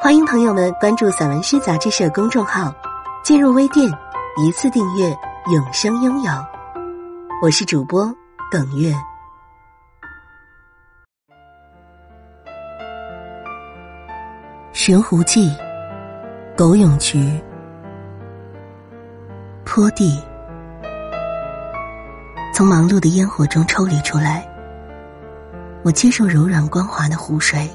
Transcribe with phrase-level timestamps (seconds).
[0.00, 2.72] 欢迎朋友们关注散文诗杂志社公众号，
[3.24, 3.90] 进入微店
[4.40, 5.08] 一次订阅，
[5.52, 6.32] 永生拥有。
[7.42, 8.04] 我是主播
[8.48, 8.94] 耿月。
[14.72, 15.52] 寻湖记，
[16.56, 17.38] 狗永菊，
[19.64, 20.22] 坡地，
[22.54, 24.48] 从忙碌的烟火中抽离出来。
[25.82, 27.68] 我接受柔软光滑的湖水，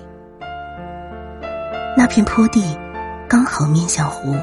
[1.95, 2.77] 那片坡地
[3.29, 4.35] 刚好面向湖。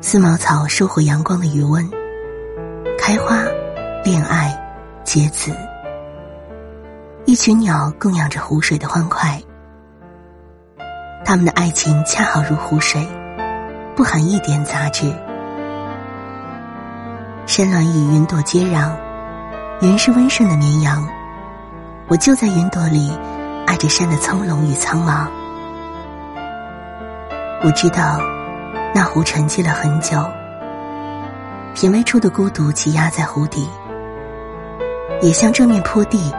[0.00, 1.88] 丝毛草收获阳光的余温，
[2.98, 3.36] 开花、
[4.04, 4.56] 恋爱、
[5.04, 5.52] 结籽。
[7.26, 9.40] 一群鸟供养着湖水的欢快，
[11.24, 13.06] 他们的爱情恰好如湖水，
[13.94, 15.12] 不含一点杂质。
[17.46, 18.92] 山峦与云朵接壤，
[19.80, 21.06] 云是温顺的绵羊。
[22.08, 23.12] 我就在云朵里，
[23.66, 25.28] 爱着山的葱茏与苍茫。
[27.62, 28.18] 我知道，
[28.94, 30.16] 那湖沉寂了很久，
[31.74, 33.68] 品味出的孤独积压在湖底，
[35.20, 36.32] 也像这面坡地，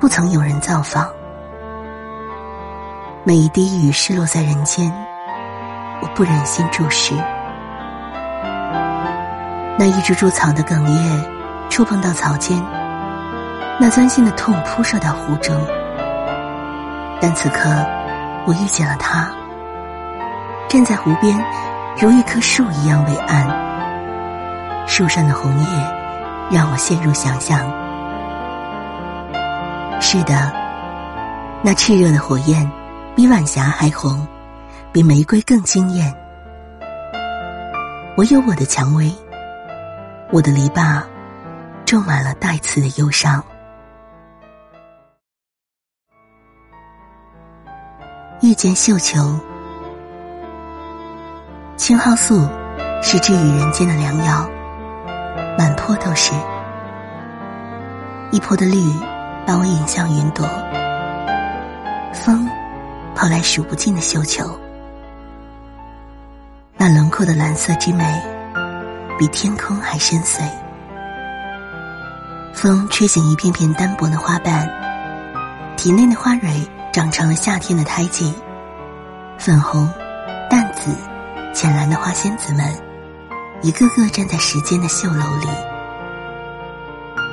[0.00, 1.06] 不曾有人造访。
[3.22, 4.90] 每一滴雨湿落在人间，
[6.00, 7.14] 我不忍心注视。
[9.78, 11.24] 那一株株草的哽咽，
[11.68, 12.58] 触碰到草尖。
[13.78, 15.54] 那钻心的痛扑射到湖中，
[17.20, 17.68] 但此刻
[18.46, 19.28] 我遇见了他，
[20.72, 21.38] 站在湖边，
[22.00, 23.46] 如一棵树一样伟岸。
[24.88, 25.66] 树上的红叶
[26.50, 27.58] 让我陷入想象。
[30.00, 30.50] 是的，
[31.62, 32.66] 那炽热的火焰
[33.14, 34.26] 比晚霞还红，
[34.90, 36.10] 比玫瑰更惊艳。
[38.16, 39.12] 我有我的蔷薇，
[40.30, 41.02] 我的篱笆
[41.84, 43.44] 种满了带刺的忧伤。
[48.40, 49.38] 遇见绣球，
[51.82, 52.48] 青蒿素
[53.02, 54.48] 是治愈人间的良药，
[55.58, 56.32] 满坡都是。
[58.30, 58.76] 一坡的绿
[59.44, 60.48] 把我引向云朵，
[62.14, 62.48] 风
[63.16, 64.56] 抛来数不尽的绣球，
[66.76, 68.04] 那轮廓的蓝色之美，
[69.18, 70.48] 比天空还深邃。
[72.54, 74.70] 风吹醒一片片单薄的花瓣，
[75.76, 76.48] 体内的花蕊。
[76.92, 78.34] 长成了夏天的胎记，
[79.38, 79.88] 粉红、
[81.54, 82.64] 浅蓝的花仙子们，
[83.60, 85.48] 一个个站在时间的绣楼里。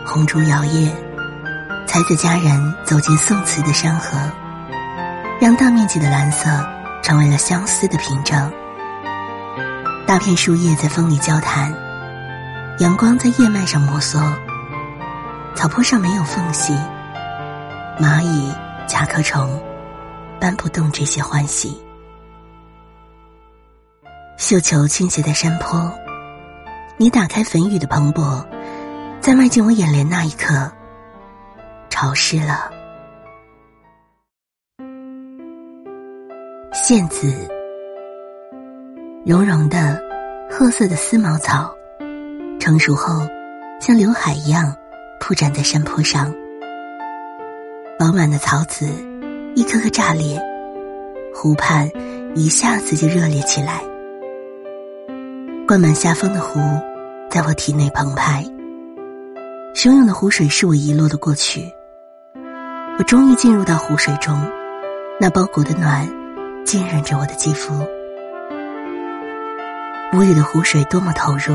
[0.06, 0.92] 红烛摇曳，
[1.88, 4.18] 才子佳人走进宋词的山河，
[5.40, 6.50] 让大面积的蓝色
[7.02, 8.52] 成为了相思的凭证。
[10.06, 11.74] 大片树叶在风里交谈，
[12.80, 14.22] 阳光在叶脉上摩挲，
[15.56, 16.74] 草坡上没有缝隙，
[18.00, 18.52] 蚂蚁。
[18.88, 19.62] 甲壳虫
[20.42, 21.80] 搬不动这些欢喜。
[24.40, 25.94] 绣球倾斜在山坡，
[26.96, 28.42] 你打开粉雨的蓬勃，
[29.20, 30.72] 在迈进我眼帘那一刻，
[31.90, 32.72] 潮湿了。
[36.72, 37.28] 线子，
[39.26, 40.02] 绒绒的
[40.50, 41.76] 褐色的丝毛草，
[42.62, 43.28] 成熟后
[43.82, 44.74] 像刘海一样
[45.20, 46.34] 铺展在山坡上。
[48.00, 48.88] 饱满的草籽，
[49.54, 50.42] 一颗颗炸裂，
[51.36, 51.92] 湖畔
[52.36, 53.84] 一下子就热烈起来。
[55.70, 56.60] 灌满下风的湖，
[57.30, 58.44] 在我体内澎湃。
[59.76, 61.72] 汹涌的湖水是我遗落的过去。
[62.98, 64.36] 我终于进入到湖水中，
[65.22, 66.10] 那包裹的暖，
[66.66, 67.72] 浸润着我的肌肤。
[70.12, 71.54] 无语的湖水多么投入，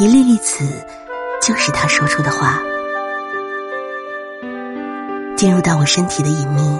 [0.00, 0.64] 一粒粒子，
[1.40, 2.58] 就是他说出的话。
[5.36, 6.76] 进入到我身体的隐秘，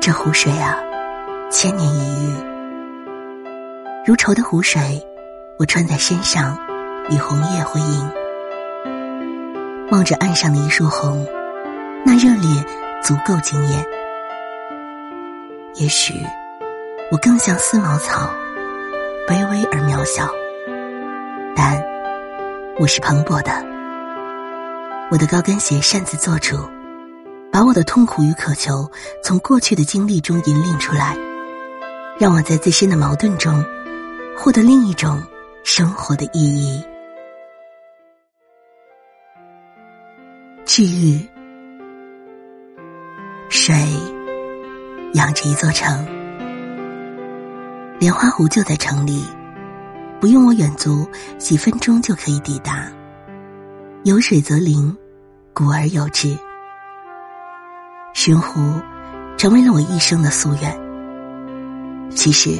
[0.00, 0.76] 这湖水啊，
[1.48, 2.53] 千年一遇。
[4.06, 5.02] 如愁的湖水，
[5.58, 6.58] 我穿在身上，
[7.08, 8.12] 与红叶辉映。
[9.90, 11.26] 望着岸上的一束红，
[12.04, 12.62] 那热烈
[13.02, 13.82] 足够惊艳。
[15.76, 16.12] 也许，
[17.10, 18.28] 我更像丝毛草，
[19.26, 20.28] 卑微而渺小，
[21.56, 21.82] 但
[22.78, 23.52] 我是蓬勃的。
[25.10, 26.58] 我的高跟鞋擅自做主。
[27.50, 28.90] 把我的痛苦与渴求
[29.22, 31.16] 从过去的经历中引领出来，
[32.18, 33.64] 让我在自身的矛盾中
[34.36, 35.22] 获得另一种
[35.62, 36.84] 生活的意义。
[40.64, 41.20] 治愈，
[43.48, 43.74] 水
[45.14, 46.04] 养着一座城，
[47.98, 49.24] 莲花湖就在城里，
[50.20, 51.08] 不用我远足，
[51.38, 52.90] 几分钟就可以抵达。
[54.02, 54.94] 有水则灵，
[55.52, 56.36] 古而有之。
[58.12, 58.80] 寻湖，
[59.36, 60.83] 成为了我一生的夙愿。
[62.10, 62.58] 其实，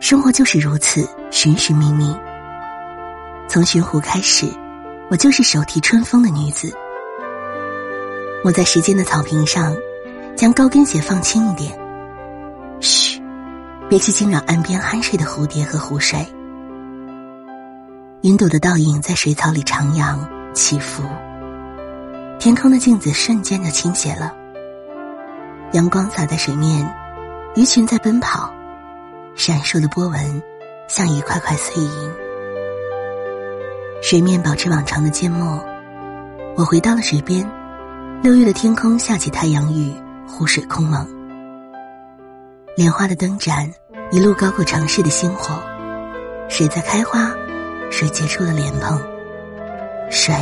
[0.00, 2.14] 生活就是如此，寻寻觅觅。
[3.48, 4.46] 从寻湖开始，
[5.10, 6.72] 我就是手提春风的女子。
[8.44, 9.74] 我在时间的草坪上，
[10.36, 11.76] 将高跟鞋放轻一点。
[12.80, 13.20] 嘘，
[13.88, 16.24] 别去惊扰岸边酣睡的蝴蝶和湖水。
[18.22, 20.18] 云朵的倒影在水草里徜徉
[20.52, 21.02] 起伏，
[22.38, 24.34] 天空的镜子瞬间就倾斜了。
[25.72, 26.94] 阳光洒在水面，
[27.54, 28.52] 鱼群在奔跑，
[29.38, 30.42] 闪烁的波纹
[30.88, 32.12] 像一块块碎银。
[34.02, 35.64] 水面保持往常的缄默，
[36.56, 37.48] 我回到了水边。
[38.20, 39.92] 六月的天空下起太阳雨，
[40.26, 41.06] 湖水空蒙。
[42.76, 43.72] 莲花的灯盏
[44.10, 45.54] 一路高过城市的星火，
[46.48, 47.32] 水在开花，
[47.92, 49.00] 水结出了莲蓬，
[50.10, 50.34] 水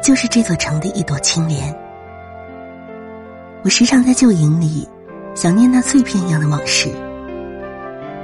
[0.00, 1.76] 就是这座城的一朵青莲。
[3.64, 4.88] 我时常在旧营里
[5.34, 6.88] 想念那碎片一样的往事。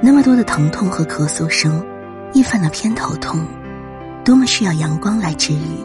[0.05, 1.81] 那么多的疼痛和咳嗽声，
[2.33, 3.39] 一犯了偏头痛，
[4.25, 5.79] 多么需要阳光来治愈。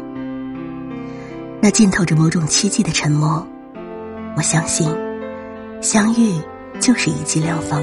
[1.63, 3.47] 那浸透着某种奇迹的沉默，
[4.37, 4.93] 我相信，
[5.81, 6.43] 相遇
[6.81, 7.81] 就是一剂良方。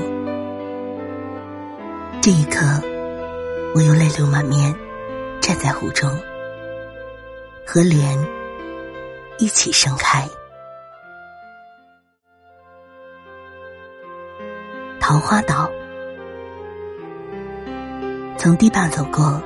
[2.22, 2.66] 这一刻，
[3.74, 4.76] 我又泪流满面，
[5.40, 6.12] 站在湖中，
[7.66, 8.20] 和莲
[9.38, 10.28] 一起盛开。
[15.00, 15.72] 桃花岛，
[18.46, 19.42] 从堤坝走过，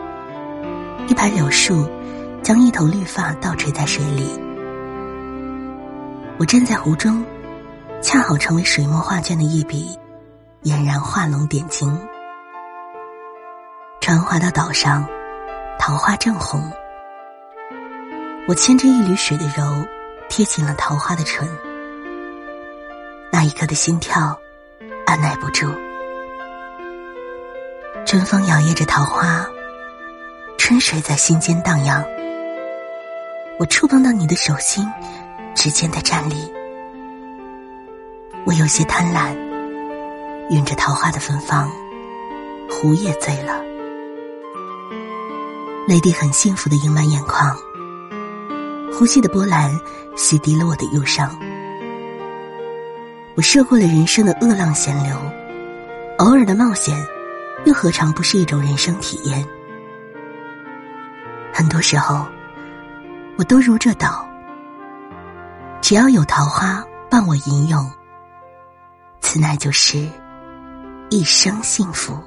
[1.07, 1.90] 一排柳树
[2.44, 4.38] 将一头绿发倒垂在水里。
[6.38, 7.24] 我站在湖中，
[8.01, 9.98] 恰好成为水墨画卷的一笔，
[10.63, 11.98] 俨然画龙点睛。
[14.01, 15.07] 船划到岛上，
[15.80, 16.62] 桃花正红。
[18.50, 19.63] 我牵着一缕水的柔，
[20.28, 21.48] 贴紧了桃花的唇。
[23.31, 24.38] 那一刻的心跳。
[25.06, 25.68] 按耐不住，
[28.06, 29.46] 春风摇曳着桃花，
[30.57, 32.04] 春水在心间荡漾。
[33.60, 34.88] 我触碰到你的手心，
[35.56, 36.51] 指尖的站立，
[38.46, 39.36] 我有些贪婪，
[40.50, 41.72] 晕着桃花的芬芳，
[42.69, 43.62] 湖也醉了，
[45.88, 47.56] 泪滴很幸福的盈满眼眶，
[48.92, 49.80] 呼吸的波澜
[50.16, 51.38] 洗涤了我的忧伤。
[53.36, 55.16] 我涉过了人生的恶浪险流，
[56.18, 56.98] 偶尔的冒险，
[57.66, 59.46] 又何尝不是一种人生体验？
[61.54, 62.26] 很多时候，
[63.38, 64.28] 我都如这岛，
[65.82, 67.92] 只要有桃花伴我吟咏，
[69.20, 70.08] 此乃就是
[71.10, 72.18] 一生幸福。